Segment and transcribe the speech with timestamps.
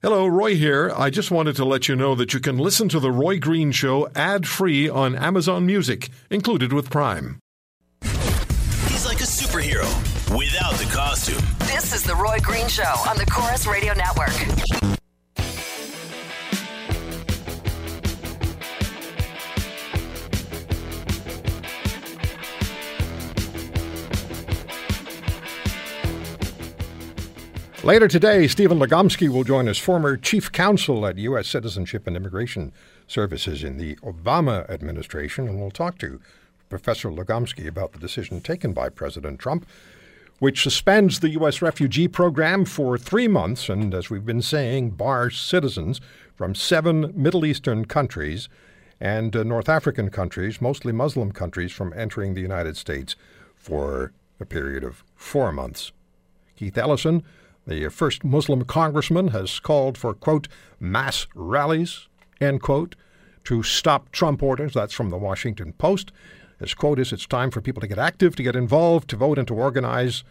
[0.00, 0.92] Hello, Roy here.
[0.96, 3.72] I just wanted to let you know that you can listen to The Roy Green
[3.72, 7.40] Show ad free on Amazon Music, included with Prime.
[8.02, 9.88] He's like a superhero
[10.38, 11.44] without the costume.
[11.66, 14.57] This is The Roy Green Show on the Corus Radio Network.
[27.88, 31.48] Later today, Stephen Legomsky will join us, former chief counsel at U.S.
[31.48, 32.70] Citizenship and Immigration
[33.06, 36.20] Services in the Obama administration, and we'll talk to
[36.68, 39.66] Professor Legomsky about the decision taken by President Trump,
[40.38, 41.62] which suspends the U.S.
[41.62, 45.98] refugee program for three months and, as we've been saying, bars citizens
[46.36, 48.50] from seven Middle Eastern countries
[49.00, 53.16] and uh, North African countries, mostly Muslim countries, from entering the United States
[53.56, 55.92] for a period of four months.
[56.54, 57.24] Keith Ellison,
[57.68, 60.48] the first Muslim congressman has called for, quote,
[60.80, 62.08] mass rallies,
[62.40, 62.96] end quote,
[63.44, 64.72] to stop Trump orders.
[64.72, 66.10] That's from the Washington Post.
[66.58, 69.38] His quote is It's time for people to get active, to get involved, to vote,
[69.38, 70.24] and to organize.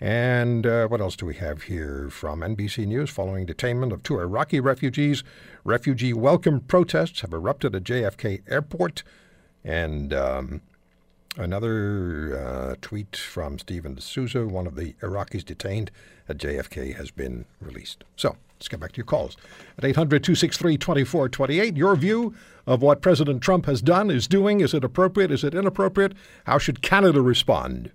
[0.00, 3.10] And uh, what else do we have here from NBC News?
[3.10, 5.22] Following detainment of two Iraqi refugees,
[5.64, 9.04] refugee welcome protests have erupted at JFK Airport.
[9.62, 10.62] And um,
[11.36, 15.90] Another uh, tweet from Stephen D'Souza, one of the Iraqis detained
[16.28, 18.04] at JFK, has been released.
[18.16, 19.38] So let's get back to your calls.
[19.78, 22.34] At 800 263 2428, your view
[22.66, 26.12] of what President Trump has done, is doing, is it appropriate, is it inappropriate?
[26.44, 27.90] How should Canada respond?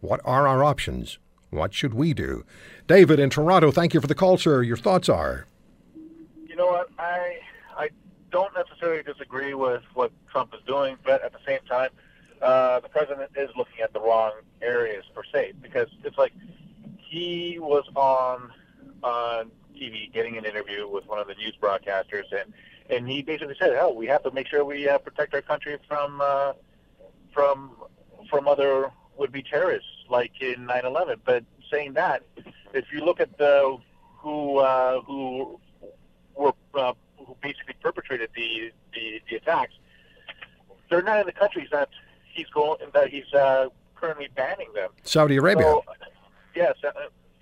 [0.00, 1.18] What are our options?
[1.50, 2.44] What should we do?
[2.88, 4.62] David in Toronto, thank you for the call, sir.
[4.62, 5.46] Your thoughts are?
[6.48, 6.90] You know what?
[6.98, 7.38] I
[8.32, 11.90] don't necessarily disagree with what Trump is doing, but at the same time,
[12.40, 16.32] uh, the president is looking at the wrong areas per se because it's like
[16.98, 18.50] he was on
[19.04, 22.52] on TV getting an interview with one of the news broadcasters, and
[22.90, 25.78] and he basically said, "Oh, we have to make sure we uh, protect our country
[25.86, 26.54] from uh,
[27.32, 27.76] from
[28.28, 32.22] from other would-be terrorists like in 9/11." But saying that,
[32.72, 33.78] if you look at the
[34.18, 35.60] who uh, who
[36.34, 36.94] were uh,
[37.32, 39.74] who basically perpetrated the, the, the attacks,
[40.90, 41.88] they're not in the countries that
[42.32, 44.90] he's going that he's uh, currently banning them.
[45.04, 45.64] Saudi Arabia.
[45.64, 45.84] So,
[46.54, 46.90] yes, uh,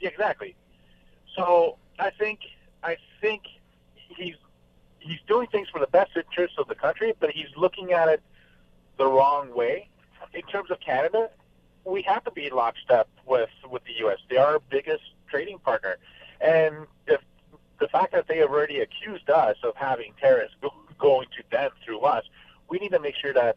[0.01, 0.55] exactly.
[1.37, 2.41] So I think
[2.83, 3.43] I think
[3.95, 4.35] he's
[4.99, 8.23] he's doing things for the best interests of the country, but he's looking at it
[8.99, 9.89] the wrong way.
[10.35, 11.31] In terms of Canada,
[11.85, 14.19] we have to be lockstep with with the U.S.
[14.29, 15.97] They are our biggest trading partner,
[16.41, 17.21] and if
[17.81, 21.71] the fact that they have already accused us of having terrorists go, going to them
[21.85, 22.25] through us,
[22.69, 23.57] we need to make sure that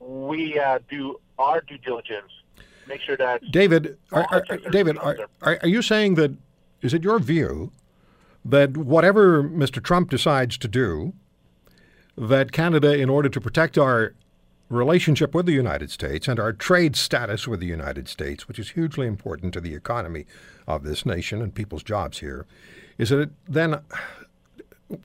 [0.00, 2.32] we uh, do our due diligence.
[2.88, 6.32] Make sure that David, are, are, David, are, are you saying that
[6.80, 7.70] is it your view
[8.44, 9.82] that whatever Mr.
[9.82, 11.12] Trump decides to do,
[12.16, 14.14] that Canada, in order to protect our
[14.70, 18.70] relationship with the United States and our trade status with the United States, which is
[18.70, 20.24] hugely important to the economy
[20.66, 22.46] of this nation and people's jobs here,
[22.96, 23.80] is it then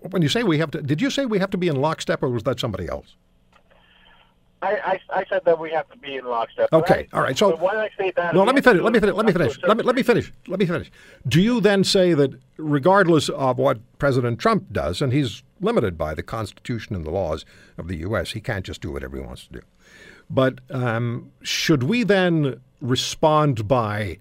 [0.09, 0.81] when you say we have to?
[0.81, 3.15] Did you say we have to be in lockstep, or was that somebody else?
[4.61, 6.69] I, I, I said that we have to be in lockstep.
[6.73, 7.37] Okay, I, all right.
[7.37, 8.33] So why did I say that?
[8.33, 8.81] No, let me finish.
[8.81, 9.15] Let me finish.
[9.15, 9.59] Let me finish.
[9.63, 10.33] Let me let me finish.
[10.47, 10.91] Let me finish.
[11.27, 16.13] Do you then say that regardless of what President Trump does, and he's limited by
[16.13, 17.43] the Constitution and the laws
[17.77, 19.61] of the U.S., he can't just do whatever he wants to do.
[20.29, 24.19] But um, should we then respond by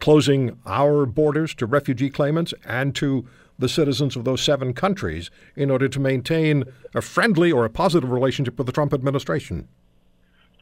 [0.00, 3.26] closing our borders to refugee claimants and to
[3.58, 6.64] the citizens of those seven countries in order to maintain
[6.94, 9.68] a friendly or a positive relationship with the Trump administration?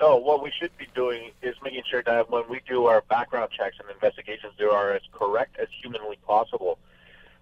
[0.01, 3.51] No, what we should be doing is making sure that when we do our background
[3.57, 6.79] checks and investigations, they are as correct as humanly possible.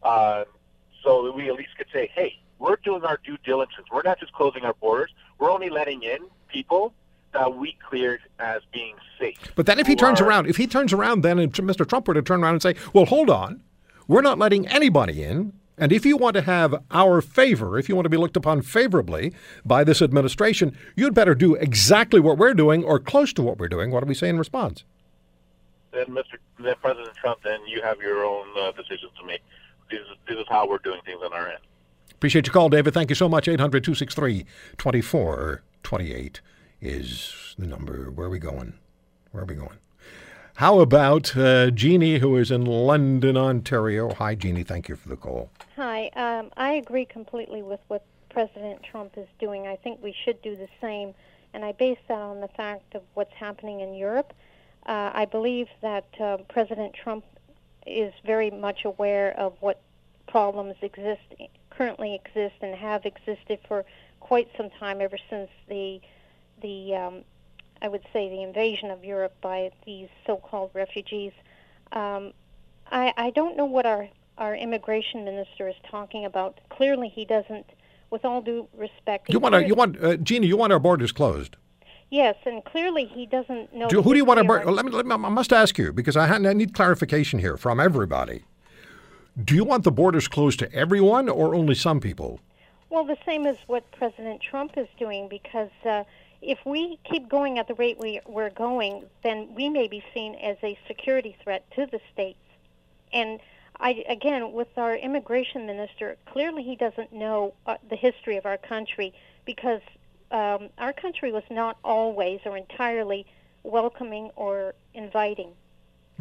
[0.02, 0.44] Uh,
[1.02, 3.86] so that we at least could say, hey, we're doing our due diligence.
[3.92, 5.10] We're not just closing our borders.
[5.38, 6.18] We're only letting in
[6.48, 6.94] people
[7.32, 9.36] that we cleared as being safe.
[9.56, 11.88] But then if he turns are, around, if he turns around then and Mr.
[11.88, 13.62] Trump were to turn around and say, well, hold on,
[14.06, 15.52] we're not letting anybody in.
[15.78, 18.62] And if you want to have our favor, if you want to be looked upon
[18.62, 19.32] favorably
[19.64, 23.68] by this administration, you'd better do exactly what we're doing or close to what we're
[23.68, 23.90] doing.
[23.90, 24.84] What do we say in response?
[25.90, 26.36] Then, Mr.
[26.60, 29.40] Then President Trump, then you have your own uh, decisions to make.
[29.90, 31.58] This is, this is how we're doing things on our end.
[32.22, 32.94] Appreciate your call, David.
[32.94, 33.48] Thank you so much.
[33.48, 34.46] 800 263
[34.78, 36.40] 2428
[36.80, 38.12] is the number.
[38.12, 38.74] Where are we going?
[39.32, 39.78] Where are we going?
[40.54, 44.14] How about uh, Jeannie, who is in London, Ontario?
[44.14, 44.62] Hi, Jeannie.
[44.62, 45.50] Thank you for the call.
[45.74, 46.10] Hi.
[46.14, 49.66] Um, I agree completely with what President Trump is doing.
[49.66, 51.14] I think we should do the same,
[51.52, 54.32] and I base that on the fact of what's happening in Europe.
[54.86, 57.24] Uh, I believe that uh, President Trump
[57.84, 59.80] is very much aware of what
[60.28, 61.20] problems exist
[61.82, 63.84] currently exist and have existed for
[64.20, 66.00] quite some time ever since the
[66.60, 67.22] the um,
[67.80, 71.32] I would say the invasion of Europe by these so-called refugees.
[71.90, 72.32] Um,
[72.92, 74.08] I, I don't know what our
[74.38, 76.58] our immigration minister is talking about.
[76.70, 77.66] Clearly, he doesn't.
[78.10, 80.44] With all due respect, You want our, you want uh, Gina?
[80.44, 81.56] You want our borders closed?
[82.10, 83.88] yes, and clearly he doesn't know.
[83.88, 84.42] Do, who do you want to?
[84.42, 84.62] history borders?
[84.64, 85.12] of our- Let me, let me.
[85.26, 88.44] I must ask you because I, ha- I need clarification here from everybody.
[89.42, 92.38] Do you want the borders closed to everyone or only some people?
[92.90, 96.04] Well, the same as what President Trump is doing, because uh,
[96.42, 100.34] if we keep going at the rate we, we're going, then we may be seen
[100.34, 102.38] as a security threat to the states.
[103.10, 103.40] And
[103.80, 108.58] I, again, with our immigration minister, clearly he doesn't know uh, the history of our
[108.58, 109.14] country
[109.46, 109.80] because
[110.30, 113.24] um, our country was not always or entirely
[113.62, 115.52] welcoming or inviting.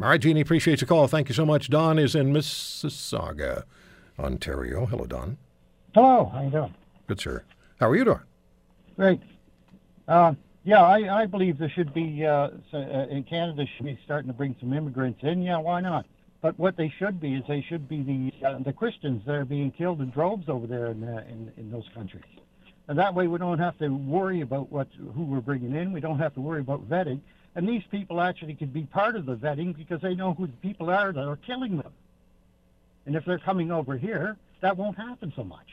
[0.00, 1.06] All right, Jeannie, appreciate your call.
[1.06, 1.68] Thank you so much.
[1.68, 3.64] Don is in Mississauga,
[4.18, 4.86] Ontario.
[4.86, 5.36] Hello, Don.
[5.94, 6.74] Hello, how you doing?
[7.06, 7.44] Good, sir.
[7.78, 8.20] How are you doing?
[8.96, 9.20] Great.
[10.08, 10.34] Uh,
[10.64, 12.78] yeah, I, I believe there should be uh, uh,
[13.10, 15.42] in Canada should be starting to bring some immigrants in.
[15.42, 16.06] Yeah, why not?
[16.40, 19.44] But what they should be is they should be the uh, the Christians that are
[19.44, 22.24] being killed in droves over there in, uh, in in those countries,
[22.88, 25.92] and that way we don't have to worry about what who we're bringing in.
[25.92, 27.20] We don't have to worry about vetting,
[27.54, 30.52] and these people actually could be part of the vetting because they know who the
[30.54, 31.92] people are that are killing them.
[33.06, 35.66] And if they're coming over here, that won't happen so much.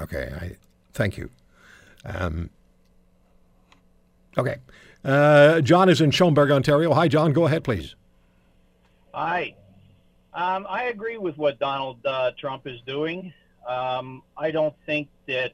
[0.00, 0.56] Okay, I
[0.92, 1.30] thank you.
[2.04, 2.50] Um,
[4.36, 4.56] okay,
[5.04, 6.92] uh, John is in Schomberg, Ontario.
[6.94, 7.32] Hi, John.
[7.32, 7.94] Go ahead, please.
[9.14, 9.54] Hi.
[10.34, 13.32] Um, I agree with what Donald uh, Trump is doing.
[13.68, 15.52] Um, I don't think that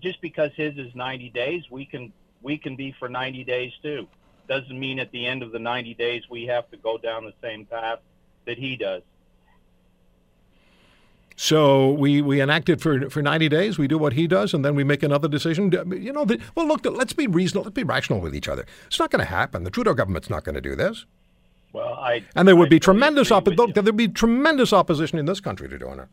[0.00, 4.06] just because his is 90 days, we can we can be for 90 days too.
[4.48, 7.34] Doesn't mean at the end of the 90 days we have to go down the
[7.42, 7.98] same path
[8.44, 9.02] that he does.
[11.38, 13.78] So we, we enact it for, for 90 days.
[13.78, 15.70] We do what he does, and then we make another decision.
[15.70, 17.64] You know, the, well, look, let's be reasonable.
[17.64, 18.64] Let's be rational with each other.
[18.86, 19.62] It's not going to happen.
[19.62, 21.04] The Trudeau government's not going to do this.
[21.74, 25.26] Well, I And there would I be tremendous oppo- with there'd be tremendous opposition in
[25.26, 26.08] this country to doing it.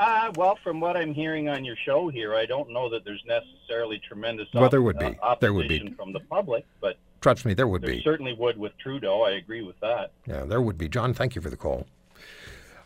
[0.00, 3.22] Uh, well, from what I'm hearing on your show here, I don't know that there's
[3.26, 5.14] necessarily tremendous Well, there would be.
[5.22, 5.74] uh, There would be.
[5.76, 8.02] opposition from the public, but Trust me, there would there be.
[8.02, 9.20] certainly would with Trudeau.
[9.22, 10.12] I agree with that.
[10.26, 10.88] Yeah, there would be.
[10.88, 11.86] John, thank you for the call.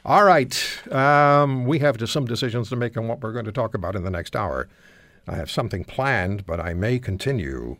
[0.05, 0.53] All right.
[0.93, 4.03] Um, we have some decisions to make on what we're going to talk about in
[4.03, 4.69] the next hour.
[5.29, 7.77] I have something planned, but I may continue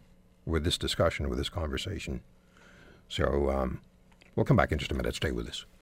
[0.47, 2.21] with this discussion, with this conversation.
[3.09, 3.81] So um,
[4.37, 5.17] we'll come back in just a minute.
[5.17, 5.67] Stay with us.